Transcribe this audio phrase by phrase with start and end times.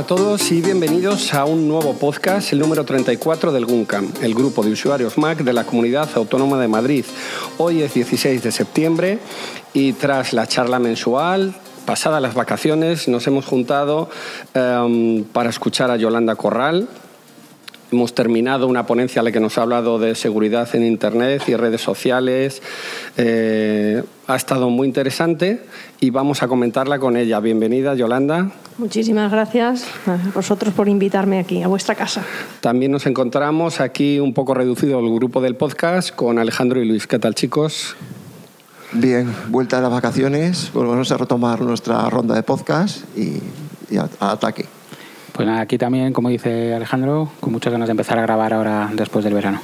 [0.00, 4.34] Hola a todos y bienvenidos a un nuevo podcast, el número 34 del GUNCAM, el
[4.34, 7.04] grupo de usuarios Mac de la Comunidad Autónoma de Madrid.
[7.58, 9.18] Hoy es 16 de septiembre
[9.74, 14.08] y tras la charla mensual, pasadas las vacaciones, nos hemos juntado
[14.54, 16.88] um, para escuchar a Yolanda Corral,
[17.92, 21.56] Hemos terminado una ponencia en la que nos ha hablado de seguridad en Internet y
[21.56, 22.62] redes sociales.
[23.16, 25.64] Eh, ha estado muy interesante
[25.98, 27.40] y vamos a comentarla con ella.
[27.40, 28.52] Bienvenida, Yolanda.
[28.78, 32.22] Muchísimas gracias a vosotros por invitarme aquí, a vuestra casa.
[32.60, 37.08] También nos encontramos aquí un poco reducido el grupo del podcast con Alejandro y Luis.
[37.08, 37.96] ¿Qué tal, chicos?
[38.92, 43.40] Bien, vuelta de las vacaciones, volvemos a retomar nuestra ronda de podcast y,
[43.92, 44.66] y a, a ataque.
[45.32, 48.90] Pues nada, aquí también, como dice Alejandro, con muchas ganas de empezar a grabar ahora
[48.92, 49.60] después del verano.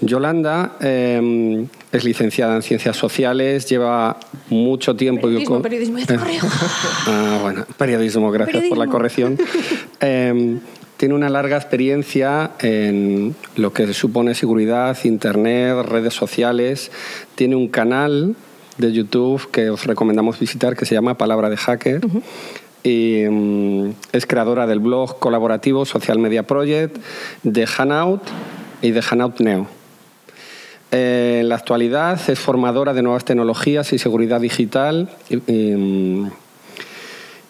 [0.00, 4.18] Yolanda eh, es licenciada en Ciencias Sociales, lleva
[4.50, 5.22] mucho tiempo...
[5.22, 6.48] Periodismo, periodismo, te corrijo.
[7.06, 8.76] ah, bueno, periodismo, gracias Periodismo.
[8.76, 9.38] por la corrección.
[10.00, 10.58] Eh,
[10.96, 16.90] tiene una larga experiencia en lo que supone seguridad, Internet, redes sociales.
[17.34, 18.36] Tiene un canal
[18.78, 22.00] de YouTube que os recomendamos visitar que se llama Palabra de Hacker.
[22.84, 26.98] Y mm, es creadora del blog colaborativo Social Media Project,
[27.42, 28.22] de Hanout
[28.82, 29.66] y de Hanout Neo.
[30.92, 35.72] Eh, en la actualidad es formadora de nuevas tecnologías y seguridad digital y,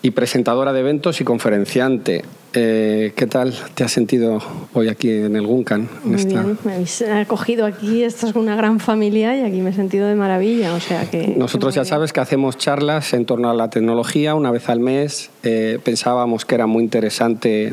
[0.04, 2.22] y presentadora de eventos y conferenciante.
[2.52, 4.38] Eh, ¿Qué tal te has sentido
[4.74, 5.88] hoy aquí en el Guncan?
[6.04, 9.62] en Muy esta- bien, me habéis acogido aquí, esto es una gran familia y aquí
[9.62, 11.28] me he sentido de maravilla, o sea que...
[11.38, 14.78] Nosotros que ya sabes que hacemos charlas en torno a la tecnología una vez al
[14.78, 15.30] mes.
[15.42, 17.72] Eh, pensábamos que era muy interesante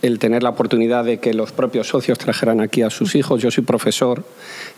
[0.00, 3.42] el tener la oportunidad de que los propios socios trajeran aquí a sus hijos.
[3.42, 4.24] Yo soy profesor,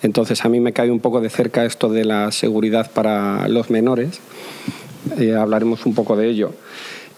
[0.03, 3.71] entonces a mí me cae un poco de cerca esto de la seguridad para los
[3.71, 4.19] menores.
[5.19, 6.53] Eh, hablaremos un poco de ello.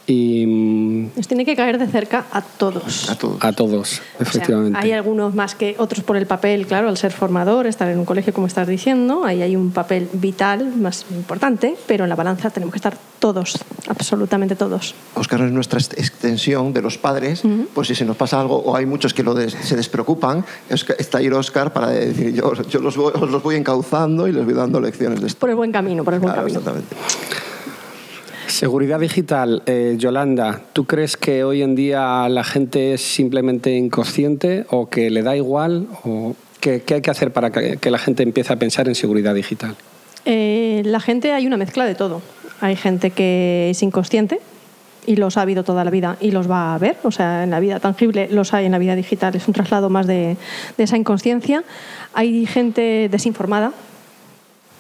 [0.09, 1.11] Y mm.
[1.17, 3.11] Nos tiene que caer de cerca a todos.
[3.11, 3.39] A todos.
[3.45, 4.79] a todos, O sea, efectivamente.
[4.81, 8.05] hay algunos más que otros por el papel, claro, al ser formador, estar en un
[8.05, 12.51] colegio como estás diciendo, ahí hay un papel vital más importante, pero en la balanza
[12.51, 13.59] tenemos que estar todos,
[13.89, 14.95] absolutamente todos.
[15.15, 17.43] Oscar es nuestra est- extensión de los padres,
[17.75, 20.87] pues si se nos pasa algo, o hay muchos que lo des- se despreocupan, es-
[21.01, 24.45] está ahí Oscar para decir, yo, yo los, voy, os los voy encauzando y les
[24.45, 25.41] voy dando lecciones de esto.
[25.41, 26.61] Por el buen camino, por el buen Claro, camino.
[26.61, 26.95] exactamente.
[28.49, 34.67] Seguridad digital, eh, Yolanda, ¿tú crees que hoy en día la gente es simplemente inconsciente
[34.71, 35.89] o que le da igual?
[36.05, 39.35] O qué, qué hay que hacer para que, la gente empiece a pensar en seguridad
[39.35, 39.75] digital?
[40.25, 42.23] Eh, la gente hay una mezcla de todo.
[42.61, 44.41] Hay gente que es inconsciente
[45.07, 46.97] y los ha habido toda la vida y los va a ver.
[47.03, 49.91] O sea, en la vida tangible los hay, en la vida digital es un traslado
[49.91, 50.37] más de
[50.79, 51.65] esa inconsciencia.
[52.15, 53.73] Hay gente desinformada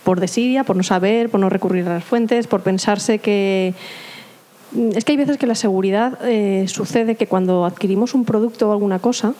[0.06, 3.74] por desidia, por no saber, por no recurrir a las fuentes, por pensarse que...
[4.94, 8.72] Es que hay veces que la seguridad eh, sucede que cuando adquirimos un producto o
[8.72, 9.34] alguna cosa,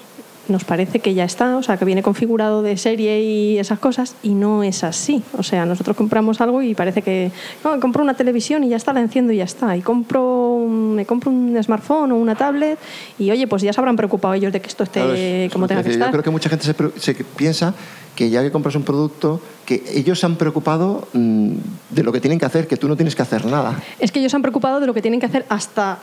[0.49, 4.17] nos parece que ya está, o sea, que viene configurado de serie y esas cosas,
[4.25, 5.23] y no es así.
[5.39, 7.31] O sea, nosotros compramos algo y parece que,
[7.63, 9.77] no, compro una televisión y ya está, la enciendo y ya está.
[9.77, 12.79] Y compro, un- me compro un smartphone o una tablet
[13.19, 15.69] y, oye, pues ya se habrán preocupado ellos de que esto esté Claro, como es
[15.69, 16.09] tenga que estar.
[16.09, 17.73] Yo creo que mucha gente se, se piensa
[18.17, 21.53] que ya que compras un producto, que ellos se han preocupado mm,
[21.91, 23.81] de lo que tienen que hacer, que tú no tienes que hacer nada.
[24.01, 25.99] Es que ellos se han preocupado de lo que tienen que hacer hasta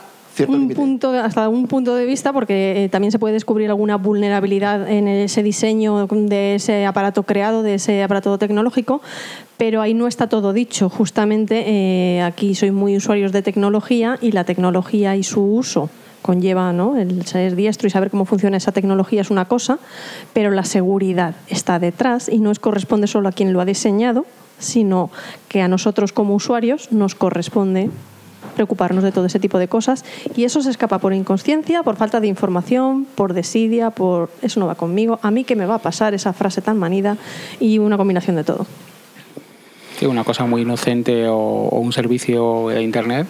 [0.48, 4.90] un punto hasta un punto de vista porque eh, también se puede descubrir alguna vulnerabilidad
[4.90, 9.00] en ese diseño de ese aparato creado de ese aparato tecnológico
[9.56, 10.88] pero ahí no está todo dicho.
[10.88, 15.88] Justamente eh, aquí soy muy usuarios de tecnología y la tecnología y su uso
[16.24, 16.96] conlleva ¿no?
[16.96, 19.78] el ser diestro y saber cómo funciona esa tecnología es una cosa,
[20.32, 24.24] pero la seguridad está detrás y no es corresponde solo a quien lo ha diseñado,
[24.58, 25.10] sino
[25.48, 27.90] que a nosotros como usuarios nos corresponde
[28.54, 30.02] preocuparnos de todo ese tipo de cosas
[30.34, 34.66] y eso se escapa por inconsciencia, por falta de información, por desidia, por eso no
[34.66, 37.18] va conmigo, a mí qué me va a pasar esa frase tan manida
[37.60, 38.66] y una combinación de todo.
[40.08, 43.26] Una cosa muy inocente o, o un servicio de Internet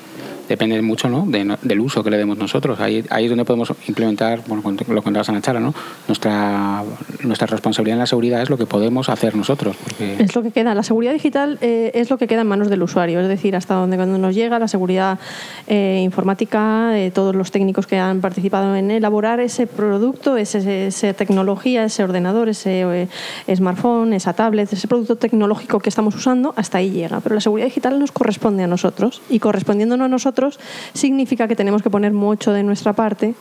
[0.49, 1.25] depende mucho ¿no?
[1.26, 2.81] de del uso que le demos nosotros.
[2.81, 5.75] Ahí, ahí es donde podemos implementar, bueno, lo contabas la charla, ¿no?
[6.08, 6.82] nuestra,
[7.23, 9.76] nuestra responsabilidad en la seguridad es lo que podemos hacer nosotros.
[9.82, 10.75] Porque Es lo que queda.
[10.75, 13.75] La seguridad digital eh, es lo que queda en manos del usuario, es decir, hasta
[13.75, 15.19] donde cuando nos llega la seguridad
[15.67, 21.12] eh, informática, eh, todos los técnicos que han participado en elaborar ese producto, ese- esa
[21.14, 22.82] tecnología, ese ordenador, ese
[23.46, 27.20] eh, smartphone, esa tablet, ese producto tecnológico que estamos usando, hasta ahí llega.
[27.20, 30.34] Pero la seguridad digital nos corresponde a nosotros y correspondiéndonos a nosotros
[30.93, 33.35] significa que tenemos que poner mucho de nuestra parte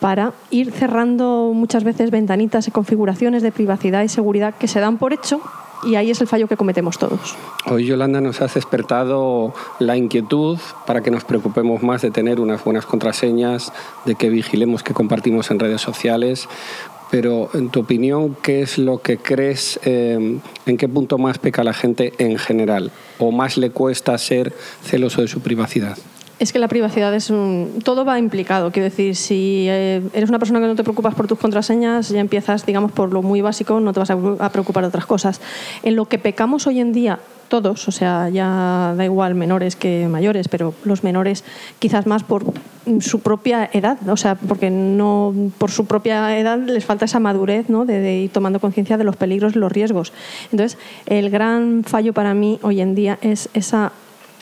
[0.00, 4.96] para ir cerrando muchas veces ventanitas y configuraciones de privacidad y seguridad que se dan
[4.98, 5.40] por hecho
[5.82, 7.36] Y ahí es el fallo que cometemos todos.
[7.66, 12.62] Hoy, Yolanda, nos has despertado la inquietud para que nos preocupemos más de tener unas
[12.62, 13.72] buenas contraseñas,
[14.04, 16.48] de que vigilemos que compartimos en redes sociales.
[17.10, 21.64] Pero, en tu opinión, ¿qué es lo que crees, eh, en qué punto más peca
[21.64, 22.92] la gente en general?
[23.18, 24.52] ¿O más le cuesta ser
[24.82, 25.98] celoso de su privacidad?
[26.38, 27.80] Es que la privacidad es un...
[27.84, 28.72] Todo va implicado.
[28.72, 32.20] Quiero decir, si eh, eres una persona que no te preocupas por tus contraseñas, ya
[32.20, 35.40] empiezas, digamos, por lo muy básico, no te vas a preocupar de otras cosas.
[35.82, 37.18] En lo que pecamos hoy en día,
[37.48, 41.44] todos, o sea, ya da igual menores que mayores, pero los menores
[41.78, 42.44] quizás más por
[43.00, 47.68] su propia edad, o sea, porque no por su propia edad les falta esa madurez,
[47.68, 47.84] ¿no?
[47.84, 50.12] De, de ir tomando conciencia de los peligros y los riesgos.
[50.52, 53.92] Entonces, el gran fallo para mí hoy en día es esa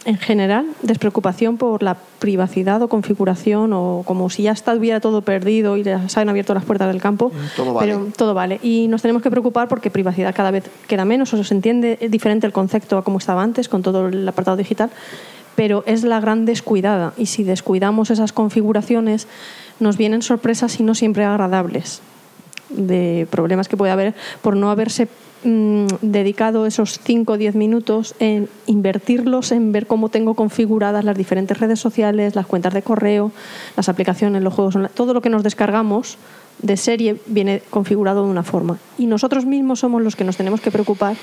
[0.09, 5.77] en general, despreocupación por la privacidad o configuración o como si ya estuviera todo perdido
[5.77, 7.29] y les han abierto las puertas del campo.
[7.29, 7.93] Mm, todo vale.
[7.93, 8.59] Pero todo vale.
[8.63, 12.47] Y nos tenemos que preocupar porque privacidad cada vez queda menos o se entiende diferente
[12.47, 14.91] el concepto a como estaba antes con todo el apartado digital,
[15.59, 17.15] pero es la gran descuidada.
[17.17, 19.27] Y si descuidamos esas configuraciones,
[19.81, 22.01] nos vienen sorpresas y no siempre agradables
[22.71, 25.09] de problemas que puede haber por no haberse
[25.43, 31.17] mm, dedicado esos 5 o 10 minutos en invertirlos en ver cómo tengo configuradas las
[31.17, 33.33] diferentes redes sociales, las cuentas de correo,
[33.77, 36.19] las aplicaciones, los juegos todo lo que nos descargamos
[36.63, 38.79] de serie viene configurado de una forma.
[38.97, 41.17] Y nosotros mismos somos los que nos tenemos que preocupar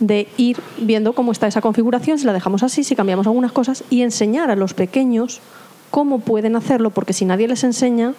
[0.00, 3.84] de ir viendo cómo está esa configuración, si la dejamos así, si cambiamos algunas cosas
[3.90, 5.40] y enseñar a los pequeños
[5.90, 8.14] cómo pueden hacerlo, porque si nadie les enseña,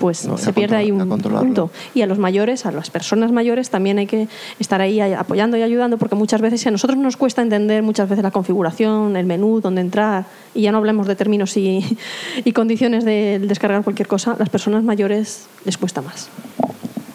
[0.00, 1.70] pues No, se pierde ahí un punto.
[1.94, 4.28] Y a los mayores, a las personas mayores, también hay que
[4.58, 8.08] estar ahí apoyando y ayudando, porque muchas veces, si a nosotros nos cuesta entender muchas
[8.08, 10.24] veces la configuración, el menú, dónde entrar,
[10.54, 11.84] y ya no hablemos de términos y,
[12.44, 16.30] y condiciones de descargar cualquier cosa, las personas mayores les cuesta más.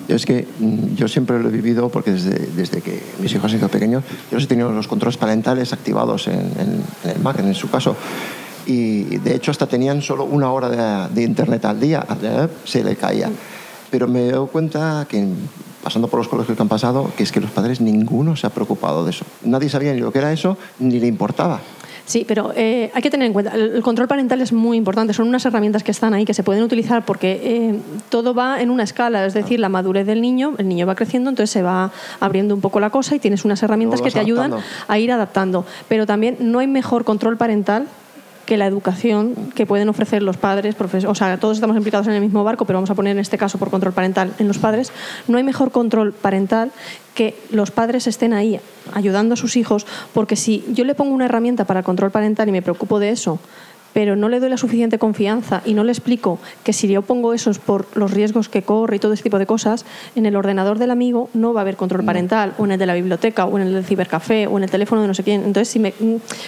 [0.10, 3.58] Es que mm, yo siempre lo he vivido porque desde, desde que mis hijos han
[3.58, 6.52] sido pequeños, yo los he tenido los controles parentales activados en,
[7.04, 7.96] el Mac, en su caso.
[8.66, 12.06] Y de hecho hasta tenían solo una hora de, internet al día,
[12.66, 13.30] se le caía.
[13.90, 15.28] Pero me dado cuenta que
[15.84, 18.50] pasando por los colegios que han pasado, que es que los padres ninguno se ha
[18.50, 19.26] preocupado de eso.
[19.44, 21.62] Nadie sabía ni lo que era eso, ni le importaba.
[22.10, 25.28] Sí, pero eh, hay que tener en cuenta, el, control parental es muy importante, son
[25.28, 27.80] unas herramientas que están ahí, que se pueden utilizar porque eh,
[28.10, 31.30] todo va en una escala, es decir, la madurez del niño, el niño va creciendo,
[31.30, 34.56] entonces se va abriendo un poco la cosa y tienes unas herramientas que te ayudan
[34.88, 35.66] a ir adaptando.
[35.88, 37.86] Pero también no hay mejor control parental
[38.50, 40.76] que la educación que pueden ofrecer los padres,
[41.06, 43.38] o sea, todos estamos implicados en el mismo barco, pero vamos a poner en este
[43.38, 44.92] caso por control parental en los padres,
[45.28, 46.72] no hay mejor control parental
[47.14, 48.60] que los padres estén ahí
[48.92, 49.86] ayudando a sus hijos,
[50.16, 53.12] porque si yo le pongo una herramienta para el control parental y me preocupo de
[53.12, 53.38] eso,
[53.94, 57.34] pero no le doy la suficiente confianza y no le explico que si yo pongo
[57.34, 60.36] eso es por los riesgos que corre y todo ese tipo de cosas, en el
[60.36, 63.46] ordenador del amigo no va a haber control parental, o en el de la biblioteca,
[63.46, 65.44] o en el del cibercafé, o en el teléfono de no sé quién.
[65.44, 65.94] Entonces, si me,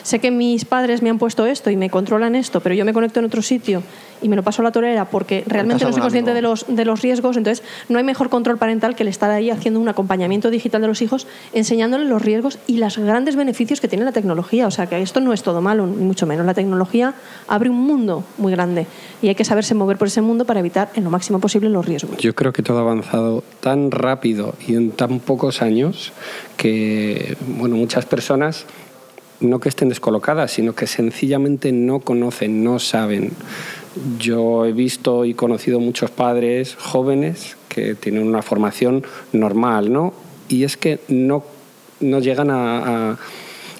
[0.03, 2.93] sé que mis padres me han puesto esto y me controlan esto, pero yo me
[2.93, 3.83] conecto en otro sitio
[4.21, 6.85] y me lo paso a la torera porque realmente no soy consciente de los, de
[6.85, 10.49] los riesgos, entonces no hay mejor control parental que el estar ahí haciendo un acompañamiento
[10.49, 14.67] digital de los hijos, enseñándoles los riesgos y los grandes beneficios que tiene la tecnología.
[14.67, 16.45] O sea, que esto no es todo malo, ni mucho menos.
[16.45, 17.13] La tecnología
[17.47, 18.87] abre un mundo muy grande
[19.21, 21.85] y hay que saberse mover por ese mundo para evitar en lo máximo posible los
[21.85, 22.17] riesgos.
[22.17, 26.11] Yo creo que todo ha avanzado tan rápido y en tan pocos años
[26.57, 28.65] que bueno, muchas personas
[29.41, 33.31] no que estén descolocadas, sino que sencillamente no conocen, no saben.
[34.19, 40.13] Yo he visto y conocido muchos padres jóvenes que tienen una formación normal, ¿no?
[40.49, 41.43] Y es que no,
[41.99, 43.19] no llegan a, a-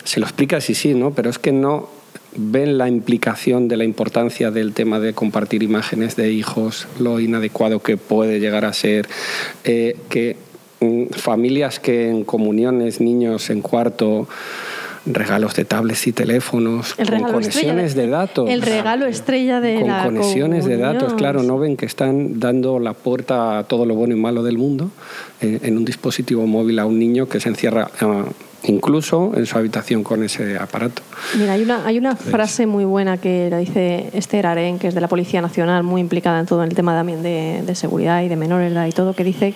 [0.04, 1.12] Se lo explica sí, sí, ¿no?
[1.12, 1.90] Pero es que no
[2.36, 7.82] ven la implicación de la importancia del tema de compartir imágenes de hijos, lo inadecuado
[7.82, 9.08] que puede llegar a ser,
[9.66, 10.38] eh, que
[10.80, 14.28] mm, familias que en comuniones, niños en cuarto,
[15.06, 18.50] regalos de tablets y teléfonos, El con conexiones de datos.
[18.50, 22.80] El regalo estrella de con la conexiones de datos, claro, no ven que están dando
[22.80, 24.92] la puerta a todo lo bueno y malo del mundo
[25.42, 28.24] eh, en un dispositivo móvil a un niño que se encierra eh,
[28.64, 31.02] incluso en su habitación con ese aparato.
[31.38, 34.94] Mira, hay una, hay una frase muy buena que la dice Esther Aren, que es
[34.94, 38.28] de la Policía Nacional, muy implicada en todo el tema también de, de seguridad y
[38.28, 39.56] de menores y todo, que dice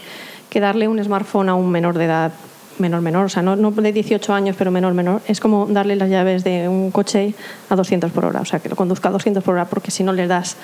[0.49, 2.31] que darle un smartphone a un menor de edad,
[2.79, 5.95] menor, menor, o sea, no, no de 18 años, pero menor, menor, es como darle
[5.95, 7.33] las llaves de un coche
[7.69, 10.03] a 200 por hora, o sea, que lo conduzca a 200 por hora, porque si
[10.03, 10.57] no les das,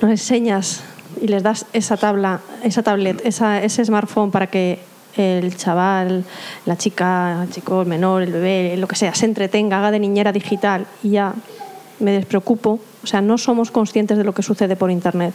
[0.00, 0.82] no enseñas
[1.20, 4.80] y les das esa tabla, esa tablet, esa, ese smartphone para que
[5.16, 6.24] el chaval,
[6.66, 9.98] la chica, el chico, el menor, el bebé, lo que sea, se entretenga, haga de
[9.98, 11.34] niñera digital y ya
[12.00, 12.80] me despreocupo.
[13.02, 15.32] O sea, no somos conscientes de lo que sucede por Internet.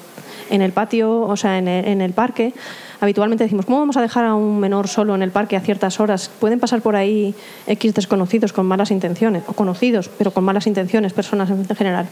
[0.50, 2.54] En el patio, o sea, en el parque,
[3.02, 6.00] habitualmente decimos, ¿cómo vamos a dejar a un menor solo en el parque a ciertas
[6.00, 6.30] horas?
[6.40, 7.36] Pueden pasar por ahí
[7.68, 12.08] X desconocidos con malas intenciones, o conocidos, pero con malas intenciones, personas en general.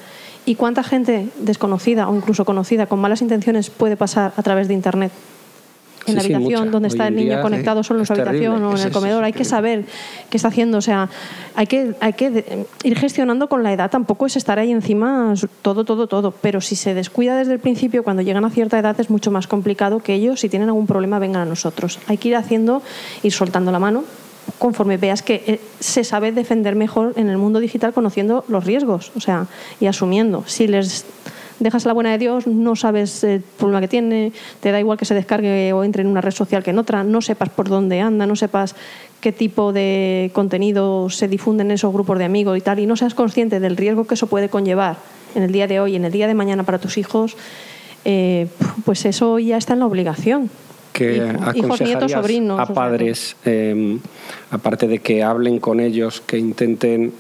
[0.46, 4.74] ¿Y cuánta gente desconocida o incluso conocida con malas intenciones puede pasar a través de
[4.74, 5.12] Internet?
[6.06, 8.91] En la habitación donde está el niño conectado solo en su habitación o en el
[8.91, 9.24] comedor.
[9.24, 9.86] hay que saber
[10.29, 10.77] qué está haciendo.
[10.77, 11.10] O sea,
[11.56, 13.89] hay que, hay que ir gestionando con la edad.
[13.89, 16.32] Tampoco es estar ahí encima todo, todo, todo.
[16.32, 19.48] Pero si se descuida desde el principio, cuando llegan a cierta edad es mucho más
[19.48, 22.00] complicado que ellos, si tienen algún problema, vengan a nosotros.
[22.08, 22.82] Hay que ir haciendo,
[23.24, 24.03] ir soltando la mano
[24.58, 29.12] conforme veas que eh, se sabe defender mejor en el mundo digital conociendo los riesgos,
[29.15, 29.46] o sea,
[29.79, 30.44] y asumiendo.
[30.48, 31.06] Si les
[31.59, 35.05] dejas la buena de Dios, no sabes el problema que tiene, te da igual que
[35.05, 38.01] se descargue o entre en una red social que en otra, no sepas por dónde
[38.01, 38.75] anda, no sepas
[39.21, 42.95] qué tipo de contenido se difunde en esos grupos de amigos y tal, y no
[42.95, 44.97] seas consciente del riesgo que eso puede conllevar
[45.35, 47.37] en el día de hoy, en el día de mañana para tus hijos,
[48.05, 48.47] eh,
[48.85, 50.49] pues eso ya está en la obligación.
[50.93, 52.59] Que hijos, nietos, sobrinos.
[52.59, 53.99] A padres, em,
[54.51, 57.13] aparte de que hablen con ellos, que intenten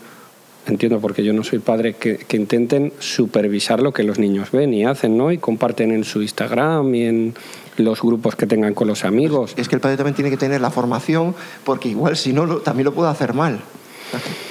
[0.67, 4.85] entiendo porque yo no soy padre, que, intenten supervisar lo que los niños ven y
[4.85, 5.31] hacen, ¿no?
[5.31, 7.33] Y comparten en su Instagram y en
[7.77, 9.53] los grupos que tengan con los amigos.
[9.57, 12.85] Es que el padre también tiene que tener la formación, porque igual si no, también
[12.85, 13.59] lo puede hacer mal.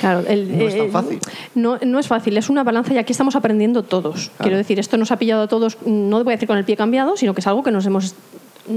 [0.00, 1.18] Claro, no es tan eh, fácil.
[1.54, 4.30] No, no, es fácil, es una balanza y aquí estamos aprendiendo todos.
[4.38, 6.76] Quiero decir, esto nos ha pillado a todos, no voy a decir con el pie
[6.76, 8.14] cambiado, sino que es algo que nos hemos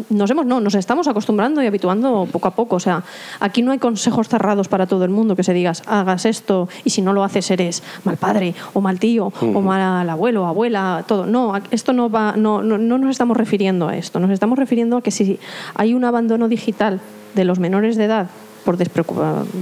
[0.10, 2.75] nos hemos, no, nos estamos acostumbrando y habituando poco a poco.
[2.77, 3.03] O sea,
[3.39, 6.89] aquí no hay consejos cerrados para todo el mundo que se digas, hagas esto y
[6.89, 11.25] si no lo haces eres mal padre o mal tío o mal abuelo, abuela, todo.
[11.25, 14.19] No, esto no va, no, no, no nos estamos refiriendo a esto.
[14.19, 15.39] Nos estamos refiriendo a que si
[15.75, 17.00] hay un abandono digital
[17.36, 18.27] de los menores de edad
[18.63, 18.77] por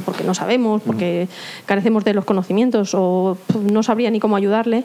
[0.06, 1.28] porque no sabemos, porque
[1.66, 3.38] carecemos de los conocimientos o
[3.70, 4.84] no sabría ni cómo ayudarle,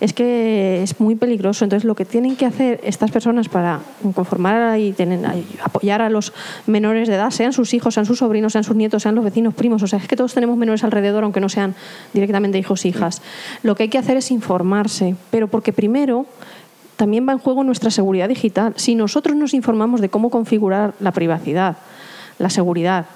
[0.00, 1.64] es que es muy peligroso.
[1.64, 3.80] Entonces, lo que tienen que hacer estas personas para
[4.14, 4.94] conformar y
[5.62, 6.32] apoyar a los
[6.66, 9.54] menores de edad, sean sus hijos, sean sus sobrinos, sean sus nietos, sean los vecinos,
[9.54, 11.74] primos, o sea, es que todos tenemos menores alrededor, aunque no sean
[12.12, 13.22] directamente hijos e hijas.
[13.62, 16.26] Lo que hay que hacer es informarse, pero porque primero
[16.96, 18.74] también va en juego nuestra seguridad digital.
[18.76, 21.76] Si nosotros nos informamos de cómo configurar la privacidad,
[22.38, 23.06] la seguridad,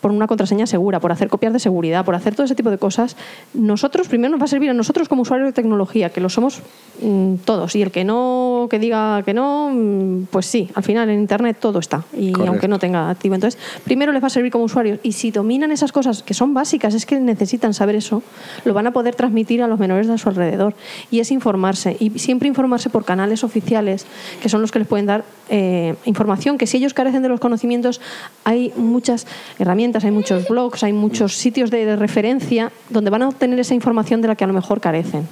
[0.00, 2.78] por una contraseña segura, por hacer copias de seguridad, por hacer todo ese tipo de
[2.78, 3.16] cosas,
[3.54, 6.60] nosotros primero nos va a servir a nosotros como usuarios de tecnología, que lo somos
[7.02, 7.74] mm, todos.
[7.74, 11.58] Y el que no, que diga que no, mm, pues sí, al final en Internet
[11.60, 12.04] todo está.
[12.16, 13.34] Y aunque no tenga activo.
[13.34, 15.00] Entonces, primero les va a servir como usuarios.
[15.02, 18.22] Y si dominan esas cosas que son básicas, es que necesitan saber eso,
[18.64, 20.74] lo van a poder transmitir a los menores de a su alrededor.
[21.10, 21.96] Y es informarse.
[21.98, 24.06] Y siempre informarse por canales oficiales,
[24.40, 27.40] que son los que les pueden dar eh, información, que si ellos carecen de los
[27.40, 28.00] conocimientos,
[28.44, 29.26] hay muchas
[29.58, 34.20] herramientas hay muchos blogs, hay muchos sitios de, referencia donde van a obtener esa información
[34.20, 35.26] de la que a lo mejor carecen.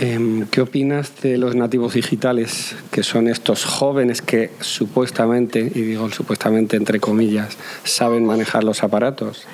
[0.00, 6.10] Em, ¿Qué opinas de los nativos digitales, que son estos jóvenes que supuestamente, y digo
[6.10, 9.46] supuestamente entre comillas, saben manejar los aparatos?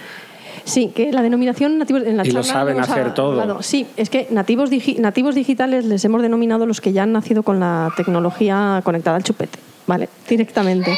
[0.65, 3.63] Sí, que la denominación nativos en la y lo saben hacer todo.
[3.63, 7.61] Sí, es que nativos, nativos digitales les hemos denominado los que ya han nacido con
[7.61, 10.09] la tecnología conectada al chupete, ¿vale?
[10.29, 10.97] Directamente.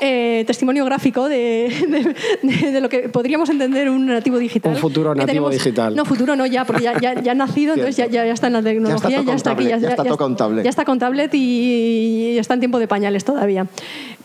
[0.00, 4.74] Eh, testimonio gráfico de, de, lo que podríamos entender un nativo digital.
[4.74, 5.94] Un futuro nativo digital.
[5.94, 8.62] No, futuro no ya, porque ya, ya, ha nacido, entonces ya, ya, está en la
[8.62, 9.64] tecnología, ya está, aquí.
[9.64, 10.64] Ya, está todo con tablet.
[10.64, 13.66] Ya está con tablet y, está en tiempo de pañales todavía.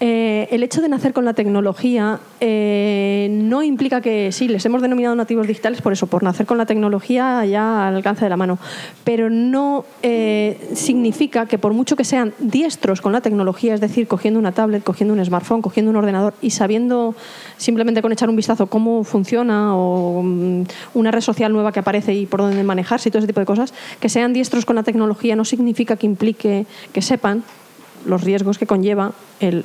[0.03, 4.81] Eh, el hecho de nacer con la tecnología eh, no implica que sí, les hemos
[4.81, 8.35] denominado nativos digitales por eso, por nacer con la tecnología ya al alcance de la
[8.35, 8.57] mano,
[9.03, 9.85] pero no
[10.73, 14.83] significa que por mucho que sean diestros con la tecnología, es decir, cogiendo una tablet,
[14.83, 17.13] cogiendo un smartphone, cogiendo un ordenador y sabiendo
[17.57, 20.63] simplemente con echar un vistazo cómo funciona o mm,
[20.95, 23.45] una red social nueva que aparece y por dónde manejarse y todo ese tipo de
[23.45, 27.43] cosas, que sean diestros con la tecnología no significa que implique que sepan
[28.05, 29.63] los riesgos que conlleva el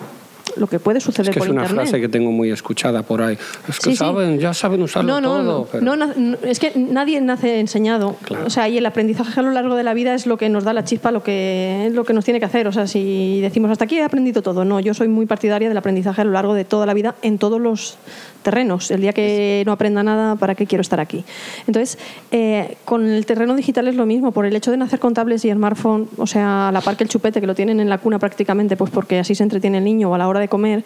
[0.56, 3.36] lo que puede suceder es que es una frase que tengo muy escuchada por ahí.
[3.68, 5.80] Es que saben, ya saben usarlo no, todo.
[5.80, 8.16] No, no, es que nadie nace enseñado.
[8.44, 10.64] O sea, y el aprendizaje a lo largo de la vida es lo que nos
[10.64, 12.68] da la chispa, lo que, lo que nos tiene que hacer.
[12.68, 15.76] O sea, si decimos hasta aquí he aprendido todo, no, yo soy muy partidaria del
[15.76, 17.98] aprendizaje a lo largo de toda la vida en todos los
[18.42, 18.90] terrenos.
[18.90, 21.24] El día que no aprenda nada, ¿para qué quiero estar aquí?
[21.66, 21.98] Entonces,
[22.30, 24.30] eh, con el terreno digital es lo mismo.
[24.30, 27.04] Por el hecho de nacer con tablets y smartphone, o sea, a la par que
[27.04, 29.84] el chupete, que lo tienen en la cuna prácticamente, pues porque así se entretiene el
[29.84, 30.84] niño o a la hora de comer,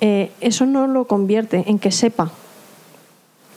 [0.00, 2.30] eh, eso no lo convierte en que sepa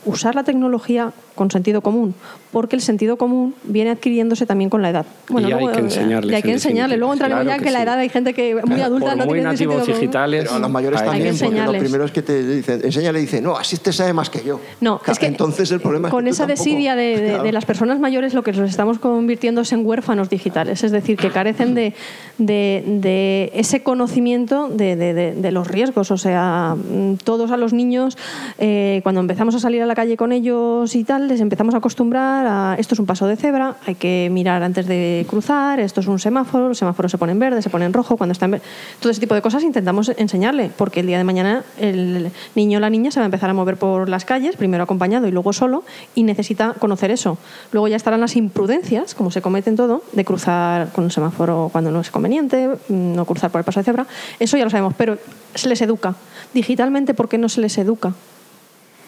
[0.04, 2.14] usar la tecnología con sentido común,
[2.52, 5.06] porque el sentido común viene adquiriéndose también con la edad.
[5.30, 6.32] y hay que enseñarles.
[6.32, 6.98] Y hay que enseñarles.
[6.98, 9.50] Luego entraremos ya que, la edad hay gente que muy adulta Por no muy tiene
[9.50, 10.44] nativos sentido digitales.
[10.44, 13.10] Pero a los mayores Hay que también, porque lo primero es que te dicen, enseña
[13.12, 14.60] le dice, no, así te sabe más que yo.
[14.80, 17.28] No, Claro, es que entonces el problema es con que esa tampoco- desidia de, de-
[17.30, 17.42] Claro.
[17.42, 21.16] de las personas mayores lo que nos estamos convirtiendo es en huérfanos digitales, es decir,
[21.16, 21.94] que carecen de,
[22.38, 26.10] de- de ese conocimiento de, de- de- de los riesgos.
[26.10, 28.16] O sea, mm, todos a los niños,
[28.58, 31.78] eh, cuando empezamos a salir a la calle con ellos y tal, les empezamos a
[31.78, 36.00] acostumbrar a esto es un paso de cebra, hay que mirar antes de cruzar, esto
[36.00, 38.64] es un semáforo, los semáforos se ponen verde, se ponen rojo, cuando está en verde.
[39.00, 42.80] Todo ese tipo de cosas intentamos enseñarle, porque el día de mañana el niño o
[42.80, 45.52] la niña se va a empezar a mover por las calles, primero acompañado y luego
[45.52, 47.38] solo, y necesita conocer eso.
[47.72, 51.90] Luego ya estarán las imprudencias, como se cometen todo, de cruzar con un semáforo cuando
[51.90, 54.06] no es conveniente, no cruzar por el paso de cebra.
[54.38, 55.18] Eso ya lo sabemos, pero
[55.54, 56.14] se les educa.
[56.52, 58.14] Digitalmente, ¿por qué no se les educa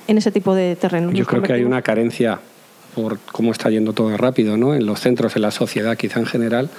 [0.09, 1.13] en ese tipo de terrenos?
[1.15, 2.39] Yo creo que hay una carencia
[2.95, 4.75] por cómo está yendo todo rápido, ¿no?
[4.75, 6.71] En los centros, en la sociedad, quizá en general.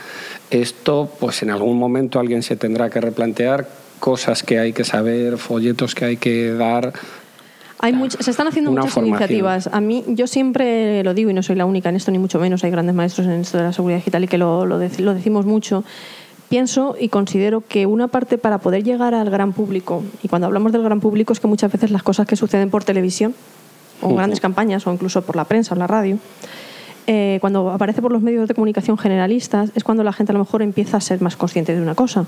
[0.49, 3.67] Esto, pues en algún momento alguien se tendrá que replantear
[3.99, 6.93] cosas que hay que saber, folletos que hay que dar.
[7.79, 9.19] Hay much- se están haciendo muchas formación.
[9.19, 9.67] iniciativas.
[9.71, 12.39] A mí, yo siempre lo digo y no soy la única en esto, ni mucho
[12.39, 12.63] menos.
[12.63, 15.13] Hay grandes maestros en esto de la seguridad digital y que lo, lo dec- lo
[15.13, 15.83] decimos mucho.
[16.49, 20.71] Pienso y considero que una parte para poder llegar al gran público, y cuando hablamos
[20.71, 23.35] del gran público es que muchas veces las cosas que suceden por televisión,
[24.01, 24.15] o Ujú.
[24.15, 26.19] grandes campañas, o incluso por la prensa o la radio,
[27.05, 30.39] eh, cuando aparece por los medios de comunicación generalistas, es cuando la gente a lo
[30.39, 32.25] mejor empieza a ser más consciente de una cosa.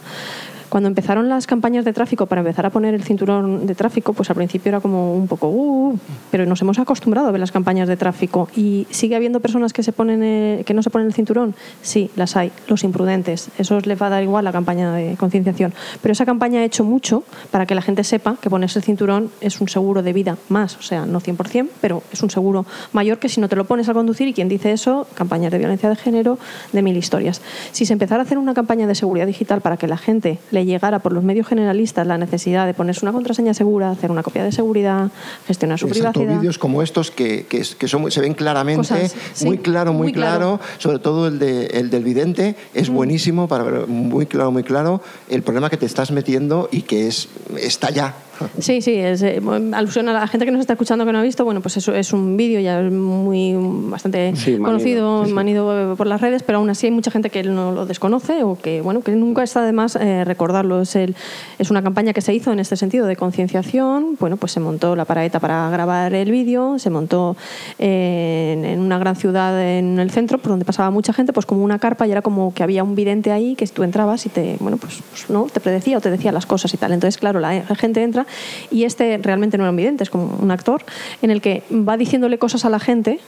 [0.70, 4.30] Cuando empezaron las campañas de tráfico para empezar a poner el cinturón de tráfico, pues
[4.30, 5.98] al principio era como un poco, uh,
[6.30, 9.82] pero nos hemos acostumbrado a ver las campañas de tráfico y sigue habiendo personas que
[9.82, 11.56] se ponen eh, que no se ponen el cinturón.
[11.82, 13.50] Sí, las hay, los imprudentes.
[13.58, 15.74] Eso les va a dar igual la campaña de concienciación.
[16.02, 19.32] Pero esa campaña ha hecho mucho para que la gente sepa que ponerse el cinturón
[19.42, 23.18] es un seguro de vida más, o sea, no 100%, pero es un seguro mayor
[23.18, 25.90] que si no te lo pones al conducir y quien dice eso, campañas de violencia
[25.90, 26.38] de género,
[26.74, 27.42] de mil historias.
[27.72, 30.59] Si se empezara a hacer una campaña de seguridad digital para que la gente le
[30.66, 34.44] llegara por los medios generalistas la necesidad de ponerse una contraseña segura, hacer una copia
[34.44, 35.10] de seguridad,
[35.48, 36.40] gestionar su Exacto, privacidad.
[36.40, 40.08] vídeos como estos que, que, que son, se ven claramente, Cosas, sí, muy claro, muy,
[40.08, 40.58] muy claro.
[40.58, 40.60] claro.
[40.78, 45.02] sobre todo el, de, el del vidente, es buenísimo para ver muy claro, muy claro
[45.30, 48.16] el problema que te estás metiendo y que es está ya.
[48.60, 49.42] Sí, sí, es eh,
[49.74, 51.94] alusión a la gente que nos está escuchando que no ha visto, bueno, pues eso
[51.94, 53.56] es un vídeo ya muy
[53.90, 55.34] bastante Sí, manido, conocido, sí, sí.
[55.34, 58.58] manido por las redes, pero aún así hay mucha gente que no lo desconoce o
[58.58, 60.82] que, bueno, que nunca está de más eh, recordarlo.
[60.82, 61.16] Es, el,
[61.58, 64.96] es una campaña que se hizo en este sentido de concienciación, bueno, pues se montó
[64.96, 67.36] la paraeta para grabar el vídeo, se montó
[67.78, 71.46] eh, en, en una gran ciudad en el centro, por donde pasaba mucha gente, pues
[71.46, 74.30] como una carpa y era como que había un vidente ahí que tú entrabas y
[74.30, 76.92] te, bueno, pues, pues, no, te predecía o te decía las cosas y tal.
[76.94, 78.26] Entonces, claro, la gente entra
[78.72, 80.84] y este realmente no era un vidente, es como un actor
[81.22, 83.20] en el que va diciéndole cosas a la gente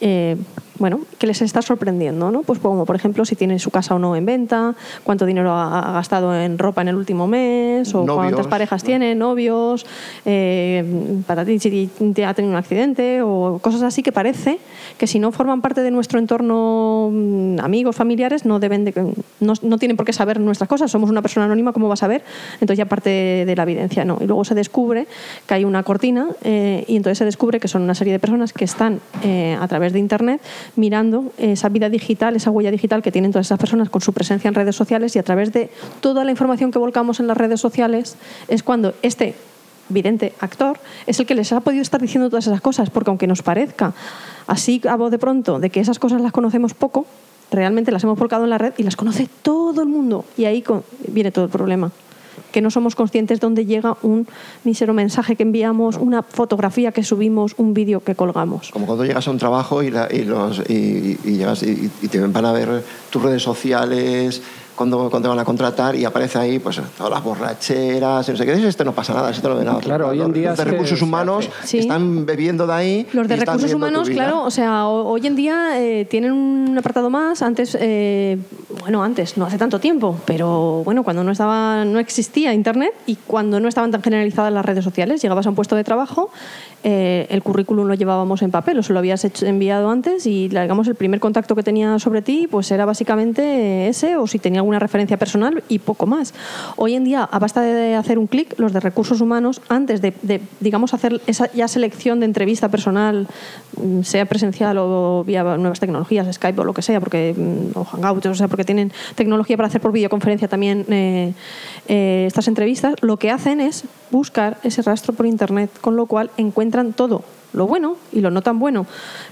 [0.00, 0.36] eh,
[0.82, 2.42] bueno, que les está sorprendiendo, ¿no?
[2.42, 5.78] Pues como por ejemplo si tiene su casa o no en venta, cuánto dinero ha,
[5.78, 8.86] ha gastado en ropa en el último mes, o Novios, cuántas parejas ¿no?
[8.86, 9.86] tiene, novios,
[10.24, 10.84] eh,
[11.24, 14.58] para ti si te ha tenido un accidente o cosas así que parece
[14.98, 18.92] que si no forman parte de nuestro entorno, mm, amigos, familiares, no deben de,
[19.38, 20.90] no, no tienen por qué saber nuestras cosas.
[20.90, 22.24] Somos una persona anónima, ¿cómo va a saber?
[22.54, 24.18] Entonces ya parte de la evidencia, no.
[24.20, 25.06] Y luego se descubre
[25.46, 28.52] que hay una cortina eh, y entonces se descubre que son una serie de personas
[28.52, 30.40] que están eh, a través de Internet
[30.76, 34.48] mirando esa vida digital, esa huella digital que tienen todas esas personas con su presencia
[34.48, 37.60] en redes sociales y a través de toda la información que volcamos en las redes
[37.60, 38.16] sociales
[38.48, 39.34] es cuando este
[39.88, 43.26] vidente actor es el que les ha podido estar diciendo todas esas cosas, porque aunque
[43.26, 43.92] nos parezca
[44.46, 47.06] así a voz de pronto de que esas cosas las conocemos poco,
[47.50, 50.24] realmente las hemos volcado en la red y las conoce todo el mundo.
[50.36, 50.64] Y ahí
[51.08, 51.90] viene todo el problema.
[52.52, 54.26] Que no somos conscientes dónde llega un
[54.64, 58.70] mísero mensaje que enviamos, una fotografía que subimos, un vídeo que colgamos.
[58.70, 61.64] Como cuando llegas a un trabajo y, la- y los, y, y llegas
[62.10, 64.42] te van a ver tus redes sociales,
[64.76, 68.46] cuando, cuando van a contratar y aparece ahí pues todas las borracheras, y no sé
[68.46, 69.80] qué, esto no pasa nada, esto no ve nada.
[69.80, 71.48] Claro, hoy en día Los de que recursos humanos.
[71.64, 71.78] Sí.
[71.78, 73.06] están bebiendo de ahí.
[73.12, 76.76] Los de y recursos humanos, claro, o sea, ho- hoy en día eh, tienen un
[76.78, 77.42] apartado más.
[77.42, 78.38] Antes, eh,
[78.80, 83.16] bueno, antes, no hace tanto tiempo, pero bueno, cuando no estaba, no existía Internet y
[83.16, 86.30] cuando no estaban tan generalizadas las redes sociales, llegabas a un puesto de trabajo,
[86.84, 90.48] eh, el currículum lo llevábamos en papel, o se lo habías hecho- enviado antes y,
[90.48, 94.61] digamos, el primer contacto que tenía sobre ti, pues era básicamente ese, o si tenía
[94.62, 96.34] alguna referencia personal y poco más.
[96.76, 100.14] Hoy en día, a basta de hacer un clic, los de recursos humanos, antes de,
[100.60, 103.26] digamos, hacer esa ya selección de entrevista personal,
[103.76, 107.84] mm, sea presencial o vía nuevas tecnologías, Skype o lo que sea, porque, mm, o
[107.84, 111.34] Hangouts, o sea, porque tienen tecnología para hacer por videoconferencia también eh,
[111.88, 116.30] eh, estas entrevistas, lo que hacen es buscar ese rastro por Internet, con lo cual
[116.36, 118.86] encuentran todo lo bueno y lo no tan bueno,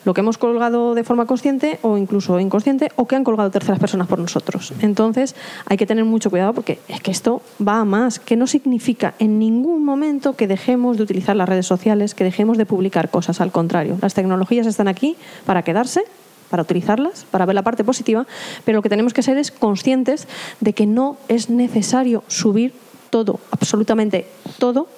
[0.04, 3.78] lo que hemos colgado de forma consciente o incluso inconsciente o que han colgado terceras
[3.78, 4.72] personas por nosotros.
[4.80, 5.34] Entonces
[5.66, 9.14] hay que tener mucho cuidado porque es que esto va a más, que no significa
[9.18, 13.40] en ningún momento que dejemos de utilizar las redes sociales, que dejemos de publicar cosas,
[13.40, 16.04] al contrario, las tecnologías están aquí para quedarse
[16.50, 18.26] para utilizarlas, para ver la parte positiva,
[18.64, 20.26] pero lo que tenemos que ser es conscientes
[20.58, 22.74] de que no es necesario subir
[23.10, 24.26] todo, absolutamente
[24.58, 24.88] todo,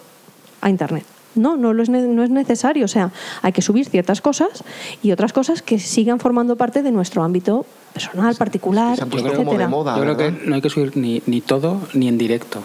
[0.63, 1.05] a Internet.
[1.35, 2.85] No, no, es, no es necesario.
[2.85, 3.11] O sea,
[3.43, 4.65] hay que subir ciertas cosas
[5.03, 7.65] y otras cosas que sigan formando parte de nuestro ámbito
[7.95, 9.47] personal, particular, Se han puesto etcétera.
[9.47, 12.19] como de moda, Yo creo que no hay que subir ni, ni todo ni en
[12.19, 12.61] directo.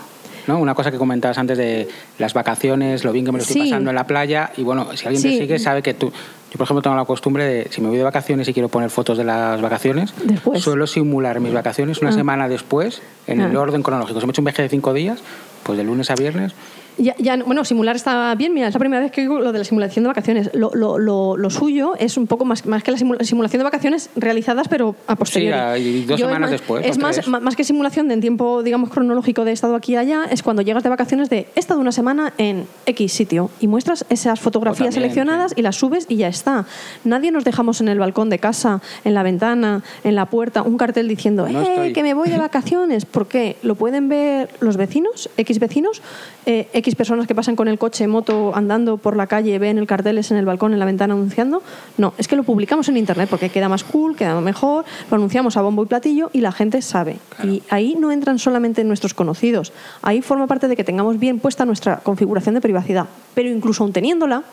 [0.48, 0.60] ¿no?
[0.60, 3.70] Una cosa que comentabas antes de las vacaciones, lo bien que me lo estoy Sí.
[3.70, 4.52] pasando en la playa.
[4.56, 5.38] Y bueno, si alguien te Sí.
[5.40, 6.08] sigue, sabe que tú.
[6.08, 8.90] Yo, por ejemplo, tengo la costumbre de, si me voy de vacaciones y quiero poner
[8.90, 10.64] fotos de las vacaciones, Después.
[10.64, 12.14] suelo simular mis vacaciones una Ah.
[12.14, 13.60] semana después, en el Ah.
[13.60, 14.22] orden cronológico.
[14.22, 15.20] Si me he hecho un viaje de cinco días,
[15.64, 16.54] pues de lunes a viernes,
[16.98, 18.54] Ya, ya, bueno, simular está bien.
[18.54, 20.50] Mira, es la primera vez que digo lo de la simulación de vacaciones.
[20.54, 23.64] Lo, lo, lo, lo suyo es un poco más, más que la simula- simulación de
[23.66, 25.84] vacaciones realizadas, pero a posteriori.
[25.84, 28.90] Sí, dos Yo es semanas más- después, Es más, que simulación de en tiempo, digamos,
[28.90, 31.92] cronológico de estado aquí y allá, es cuando llegas de vacaciones de he estado una
[31.92, 36.28] semana en X sitio y muestras esas fotografías también, seleccionadas y las subes y ya
[36.30, 36.66] está.
[37.04, 40.78] Nadie nos dejamos en el balcón de casa, en la ventana, en la puerta, un
[40.78, 41.94] cartel diciendo, No "Eh, estoy".
[41.94, 43.06] que me voy de vacaciones.
[43.06, 43.58] ¿Por qué?
[43.62, 46.02] ¿Lo pueden ver los vecinos, X vecinos,
[46.46, 49.88] eh, X personas que pasan con el coche, moto, andando por la calle, ven el
[49.88, 51.62] carteles en el balcón, en la ventana anunciando?
[51.98, 55.58] No, es que lo publicamos en Internet porque queda más cool, queda mejor, lo anunciamos
[55.58, 57.18] a bombo y platillo y la gente sabe.
[57.44, 61.66] Y ahí no entran solamente nuestros conocidos, ahí forma parte de que tengamos bien puesta
[61.66, 63.08] nuestra configuración de privacidad.
[63.34, 64.44] Pero incluso aun teniéndola,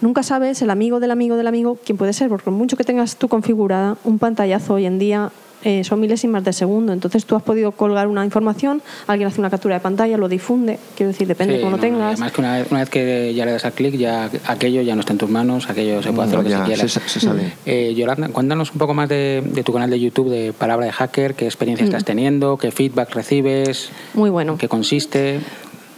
[0.00, 2.84] Nunca sabes el amigo del amigo del amigo quién puede ser, porque por mucho que
[2.84, 5.32] tengas tú configurada, un pantallazo hoy en día
[5.64, 6.92] eh, son milésimas de segundo.
[6.92, 10.78] Entonces tú has podido colgar una información, alguien hace una captura de pantalla, lo difunde,
[10.96, 12.12] quiero decir, depende Sí, de cómo lo no, tengas.
[12.12, 14.94] Además que una vez, una vez que ya le das al clic, ya aquello ya
[14.94, 16.88] no está en tus manos, aquello se puede hacer lo que ya, se quiera.
[16.88, 17.52] se- se sale.
[17.66, 20.92] Eh, Yolanda, cuéntanos un poco más de, de tu canal de YouTube de Palabra de
[20.92, 24.52] Hacker, qué experiencia estás teniendo, qué feedback recibes, Muy bueno.
[24.52, 25.40] en qué consiste.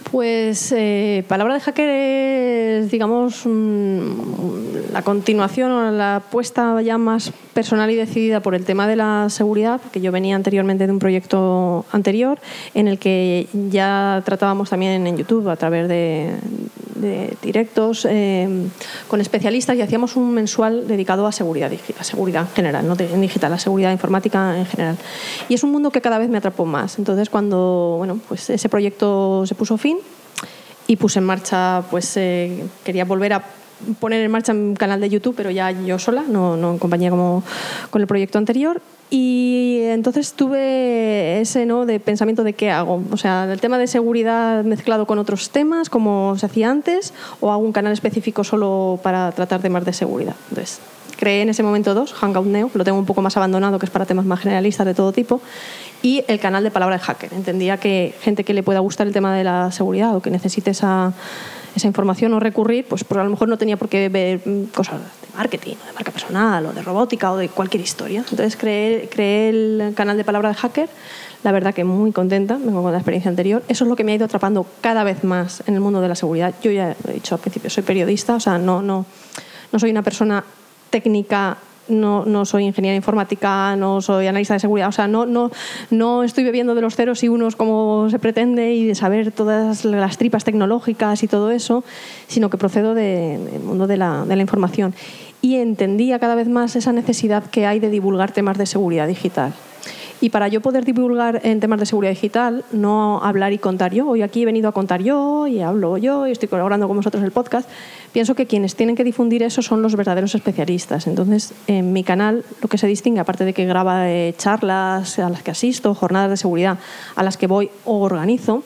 [0.09, 7.31] Pues eh, Palabra de Hacker es, digamos, mm, la continuación o la apuesta ya más
[7.53, 10.99] personal y decidida por el tema de la seguridad, porque yo venía anteriormente de un
[10.99, 12.39] proyecto anterior
[12.73, 16.31] en el que ya tratábamos también en YouTube a través de,
[17.41, 18.67] directos eh,
[19.07, 23.53] con especialistas y hacíamos un mensual dedicado a seguridad, a seguridad en general, no digital,
[23.53, 24.97] a seguridad informática en general.
[25.49, 26.97] Y es un mundo que cada vez me atrapó más.
[26.97, 29.97] Entonces, cuando bueno, pues ese proyecto se puso fin
[30.87, 33.43] y puse en marcha, pues eh, quería volver a
[33.99, 37.09] poner en marcha un canal de YouTube, pero ya yo sola, no, no en compañía
[37.09, 37.43] como
[37.89, 38.81] con el proyecto anterior.
[39.13, 43.03] Y entonces tuve ese no de pensamiento de qué hago.
[43.11, 47.51] O sea, el tema de seguridad mezclado con otros temas, como se hacía antes, o
[47.51, 50.35] hago un canal específico solo para tratar temas de seguridad.
[50.49, 50.79] Entonces,
[51.17, 53.91] creé en ese momento dos, Hangout Neo, lo tengo un poco más abandonado, que es
[53.91, 55.41] para temas más generalistas de todo tipo,
[56.01, 57.33] y el canal de Palabra de Hacker.
[57.33, 60.71] Entendía que gente que le pueda gustar el tema de la seguridad o que necesite
[60.71, 61.11] esa,
[61.75, 64.63] esa información o recurrir, pues, pues a lo mejor no tenía por qué ver mm,
[64.73, 65.01] cosas
[65.35, 68.19] marketing, o de marca personal, o de robótica, o de cualquier historia.
[68.29, 70.89] Entonces creé, creé el canal de Palabra de Hacker,
[71.43, 73.63] la verdad que muy contenta, vengo con la experiencia anterior.
[73.67, 76.07] Eso es lo que me ha ido atrapando cada vez más en el mundo de
[76.07, 76.53] la seguridad.
[76.61, 79.05] Yo ya he dicho al principio, soy periodista, o sea, no, no,
[79.71, 80.43] no soy una persona
[80.89, 85.51] técnica no, no soy ingeniera informática, no soy analista de seguridad, o sea, no, no,
[85.89, 89.83] no estoy bebiendo de los ceros y unos como se pretende y de saber todas
[89.85, 91.83] las tripas tecnológicas y todo eso,
[92.27, 94.93] sino que procedo de- del mundo de la, de la información.
[95.41, 99.53] Y entendía cada vez más esa necesidad que hay de divulgar temas de seguridad digital.
[100.21, 104.07] Y para yo poder divulgar en temas de seguridad digital, no hablar y contar yo.
[104.07, 107.21] Hoy aquí he venido a contar yo y hablo yo y estoy colaborando con vosotros
[107.21, 107.67] en el podcast.
[108.11, 111.07] Pienso que quienes tienen que difundir eso son los verdaderos especialistas.
[111.07, 115.27] Entonces, en mi canal lo que se distingue, aparte de que graba eh, charlas a
[115.31, 116.77] las que asisto, jornadas de seguridad
[117.15, 118.63] a las que voy o organizo,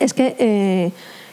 [0.00, 0.90] es que eh,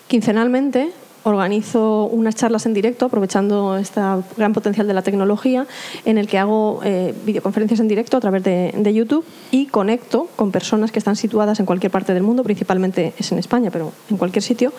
[0.08, 0.92] quincenalmente
[1.24, 4.02] organizo unas charlas en directo, aprovechando este
[4.38, 5.68] gran potencial de la tecnología,
[6.06, 10.28] en el que hago eh, videoconferencias en directo a través de, de YouTube y conecto
[10.36, 13.92] con personas que están situadas en cualquier parte del mundo, principalmente es en España, pero
[14.10, 14.74] en cualquier sitio,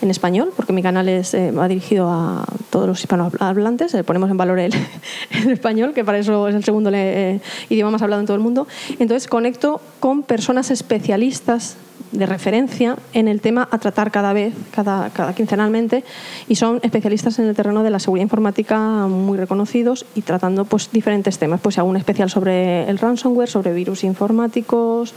[0.00, 4.30] en español, porque mi canal es, eh, va dirigido a todos los hispanohablantes, eh, ponemos
[4.30, 4.72] en valor el,
[5.30, 8.42] el español, que para eso es el segundo eh, idioma más hablado en todo el
[8.42, 8.66] mundo.
[8.98, 11.76] Entonces conecto con personas especialistas
[12.12, 16.04] de referencia en el tema a tratar cada vez, cada, cada quincenalmente,
[16.48, 20.90] y son especialistas en el terreno de la seguridad informática muy reconocidos y tratando pues,
[20.92, 21.60] diferentes temas.
[21.60, 25.14] Pues hago un especial sobre el ransomware, sobre virus informáticos,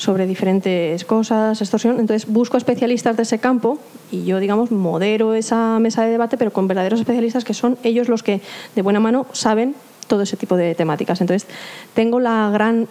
[0.00, 2.00] sobre diferentes cosas, extorsión.
[2.00, 3.78] Entonces busco especialistas de ese campo
[4.10, 8.08] y yo, digamos, modero esa mesa de debate, pero con verdaderos especialistas que son ellos
[8.08, 8.40] los que
[8.74, 9.74] de buena mano saben
[10.06, 11.20] todo ese tipo de temáticas.
[11.20, 11.46] Entonces
[11.92, 12.88] tengo la gran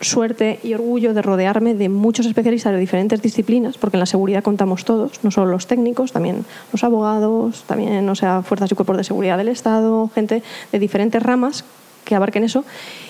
[0.00, 4.42] suerte y orgullo de rodearme de muchos especialistas de diferentes disciplinas, porque en la seguridad
[4.42, 8.96] contamos todos, no solo los técnicos, también los abogados, también o sea, fuerzas y cuerpos
[8.96, 10.42] de seguridad del Estado, gente
[10.72, 11.64] de diferentes ramas
[12.06, 12.64] que abarquen eso.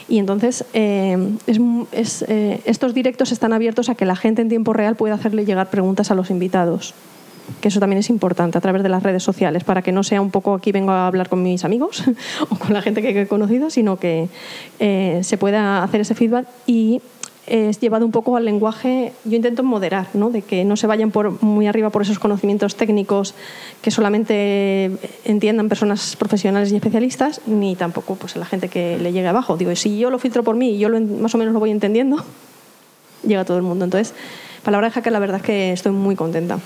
[0.08, 1.16] Y entonces eh,
[1.92, 5.44] es, eh, estos directos están abiertos a que la gente en tiempo real pueda hacerle
[5.44, 6.94] llegar preguntas a los invitados
[7.60, 10.20] que eso también es importante a través de las redes sociales, para que no sea
[10.20, 12.02] un poco aquí vengo a hablar con mis amigos
[12.50, 14.28] o con la gente que he conocido, sino que
[14.78, 17.00] eh, se pueda hacer ese feedback y
[17.46, 20.30] es llevado un poco al lenguaje, yo intento moderar, ¿no?
[20.30, 23.34] de que no se vayan por, muy arriba por esos conocimientos técnicos
[23.82, 24.90] que solamente
[25.24, 29.56] entiendan personas profesionales y especialistas, ni tampoco pues, la gente que le llegue abajo.
[29.56, 31.70] Digo, si yo lo filtro por mí y yo lo, más o menos lo voy
[31.70, 32.24] entendiendo,
[33.26, 33.84] llega todo el mundo.
[33.84, 34.14] Entonces,
[34.64, 36.58] palabra de que la verdad es que estoy muy contenta.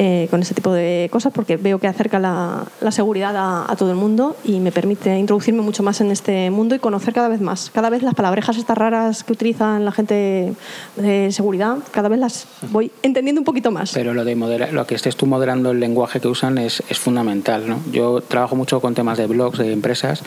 [0.00, 3.96] Eh, con ese tipo de cosas porque veo que acerca la, seguridad a, todo el
[3.96, 7.70] mundo y me permite introducirme mucho más en este mundo y conocer cada vez más.
[7.74, 10.52] Cada vez las palabrejas estas raras que utilizan la gente
[10.94, 13.90] de seguridad, cada vez las voy entendiendo un poquito más.
[13.92, 14.36] Pero lo de
[14.70, 17.68] lo que estés tú moderando el lenguaje que usan es, es fundamental.
[17.68, 17.80] ¿no?
[17.90, 20.22] Yo trabajo mucho con temas de blogs de empresas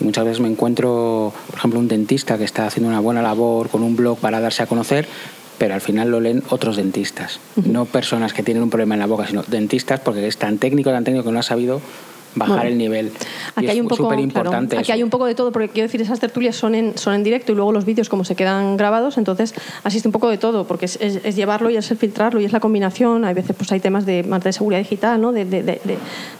[0.00, 3.70] y muchas veces me encuentro, por ejemplo, un dentista que está haciendo una buena labor
[3.70, 5.08] con un blog para darse a conocer,
[5.60, 9.06] pero al final lo leen otros dentistas, no personas que tienen un problema en la
[9.06, 11.82] boca, sino dentistas porque es tan técnico, tan técnico que no ha sabido
[12.34, 13.12] bajar el nivel.
[13.54, 16.20] Aquí hay un poco, importante aquí hay un poco de todo, porque quiero decir, esas
[16.20, 19.54] tertulias son en, son en directo y luego los vídeos como se quedan grabados, entonces
[19.84, 22.52] asiste un poco de todo, porque es, es, llevarlo y es el filtrarlo y es
[22.52, 23.24] la combinación.
[23.24, 25.32] Hay veces pues hay temas de, de seguridad digital, ¿no?
[25.32, 25.62] de, de,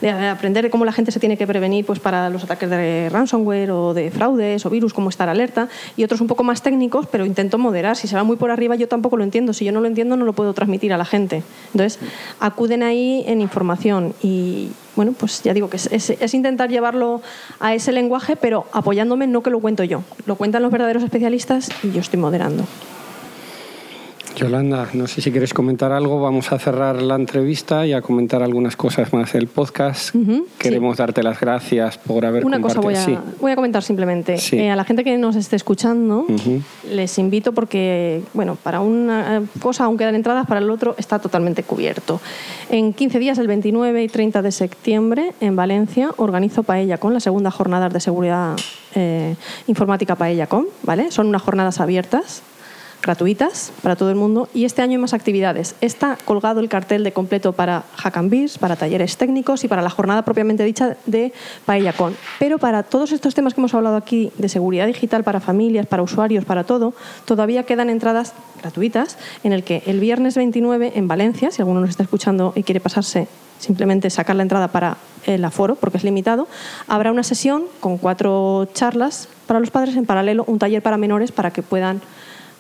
[0.01, 3.71] de, aprender cómo la gente se tiene que prevenir pues, para los ataques de ransomware
[3.71, 7.27] o de fraudes o virus, cómo estar alerta, y otros un poco más técnicos, pero
[7.27, 7.97] intento moderar.
[7.97, 9.53] Si se va muy por arriba, yo tampoco lo entiendo.
[9.53, 11.43] Si yo no lo entiendo, no lo puedo transmitir a la gente.
[11.73, 11.99] Entonces,
[12.39, 17.23] acuden ahí en información y bueno, pues ya digo que es, intentar llevarlo
[17.59, 21.71] a ese lenguaje, pero apoyándome no que lo cuento yo, lo cuentan los verdaderos especialistas
[21.83, 22.65] y yo estoy moderando.
[24.41, 26.19] Yolanda, no sé si quieres comentar algo.
[26.19, 30.15] Vamos a cerrar la entrevista y a comentar algunas cosas más del podcast.
[30.59, 34.37] Queremos darte las gracias por haber Una cosa voy a, voy a comentar simplemente.
[34.53, 36.25] Eh, a la gente que nos esté escuchando,
[36.91, 41.63] les invito porque, bueno, para una cosa aún quedan entradas, para el otro está totalmente
[41.63, 42.19] cubierto.
[42.71, 47.21] En 15 días, el 29 y 30 de septiembre, en Valencia, organizo Paella con la
[47.21, 48.57] segunda jornada de seguridad
[48.95, 49.35] eh,
[49.67, 51.11] informática Paella con, ¿vale?
[51.11, 52.43] Son unas jornadas abiertas
[53.03, 55.75] gratuitas para todo el mundo y este año hay más actividades.
[55.81, 59.83] Está colgado el cartel de completo para Hack and Beers, para talleres técnicos y para
[59.83, 61.33] la jornada propiamente dicha de
[61.67, 62.17] PaellaCon.
[62.39, 66.03] Pero para todos estos temas que hemos hablado aquí de seguridad digital para familias, para
[66.03, 71.51] usuarios, para todo, todavía quedan entradas gratuitas en el que el viernes 29 en Valencia,
[71.51, 75.75] si alguno nos está escuchando y quiere pasarse simplemente sacar la entrada para el aforo,
[75.75, 76.49] porque es limitado,
[76.89, 81.31] habrá una sesión con cuatro charlas para los padres en paralelo, un taller para menores
[81.31, 82.01] para que puedan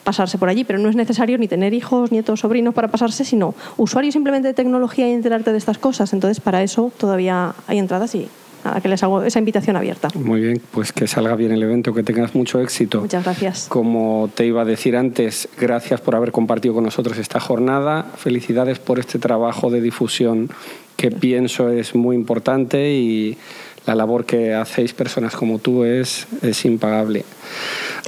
[0.05, 3.55] pasarse por allí, pero no es necesario ni tener hijos, nietos, sobrinos para pasarse, sino
[3.77, 6.13] usuario simplemente de tecnología y enterarte de estas cosas.
[6.13, 8.29] Entonces, para eso todavía hay entradas y
[8.65, 10.09] nada, que les hago esa invitación abierta.
[10.15, 13.01] Muy bien, pues que salga bien el evento, que tengas mucho éxito.
[13.01, 13.67] Muchas gracias.
[13.69, 18.07] Como te iba a decir antes, gracias por haber compartido con nosotros esta jornada.
[18.17, 20.51] Felicidades por este trabajo de difusión
[20.97, 23.39] que pienso es muy importante y
[23.87, 27.25] la labor que hacéis personas como tú es, es impagable.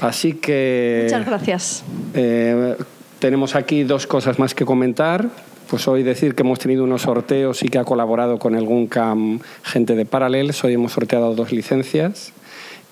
[0.01, 1.03] Así que...
[1.05, 1.85] Muchas gracias.
[2.15, 2.77] Eh,
[3.19, 5.29] tenemos aquí dos cosas más que comentar.
[5.69, 9.41] Pues hoy decir que hemos tenido unos sorteos y que ha colaborado con el GUNCAM
[9.63, 10.63] gente de Parallels.
[10.65, 12.33] Hoy hemos sorteado dos licencias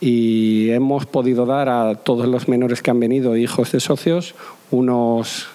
[0.01, 4.35] y hemos podido dar a todos los menores que han venido, hijos de socios,
[4.71, 5.49] unos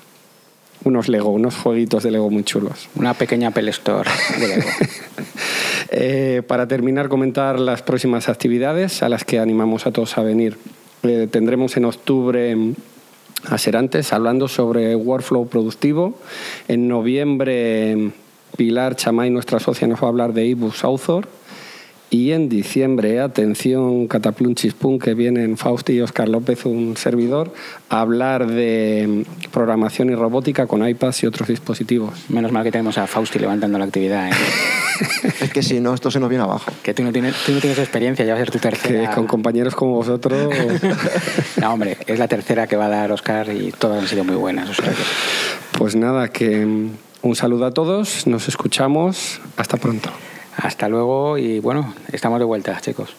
[0.84, 2.90] unos Lego, unos jueguitos de Lego muy chulos.
[2.96, 4.70] Una pequeña Apple Store de Lego.
[5.98, 10.58] Eh, para terminar, comentar las próximas actividades a las que animamos a todos a venir.
[11.08, 12.56] Eh, tendremos en octubre
[13.48, 16.16] a Serantes hablando sobre workflow productivo.
[16.68, 18.12] En noviembre,
[18.58, 21.28] Pilar Chamay, nuestra socia, nos va a hablar de ebooks author.
[22.10, 27.52] Y en diciembre, atención, Cataplunchispun, que vienen Fausti y Oscar López, un servidor,
[27.90, 32.30] a hablar de programación y robótica con iPads y otros dispositivos.
[32.30, 34.30] Menos mal que tenemos a Fausti levantando la actividad.
[34.30, 34.34] ¿eh?
[35.42, 36.72] es que si no, esto se nos viene abajo.
[36.84, 39.10] Que tú no tienes, tú no tienes experiencia, ya va a ser tu tercera.
[39.10, 40.54] Que con compañeros como vosotros.
[41.62, 44.36] no, hombre, es la tercera que va a dar Oscar y todas han sido muy
[44.36, 44.70] buenas.
[45.78, 46.66] Pues nada, que
[47.22, 50.12] un saludo a todos, nos escuchamos, hasta pronto.
[50.58, 53.10] Hasta luego y bueno, estamos de vuelta, chicos.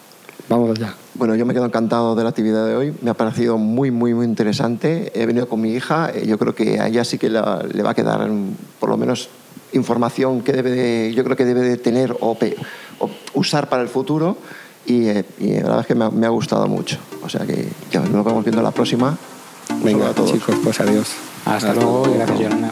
[0.49, 0.93] vamos allá.
[1.13, 2.93] Bueno, yo me quedo encantado de la actividad de hoy.
[3.01, 5.11] Me ha parecido muy, muy, muy interesante.
[5.13, 6.09] He venido con mi hija.
[6.13, 8.89] eh, Yo creo que a ella sí que la- le va a quedar, mm, por
[8.89, 9.29] lo menos,
[9.73, 12.55] información que debe de, yo creo que debe de tener o, pe-
[12.99, 14.37] o usar para el futuro.
[14.85, 16.97] Y, eh, y la verdad es que me ha, me ha gustado mucho.
[17.23, 19.17] O sea que ya nos vamos viendo la próxima.
[19.83, 20.31] Venga, a todos.
[20.31, 21.09] chicos, pues adiós.
[21.45, 22.71] Hasta luego y gracias, Yolanda.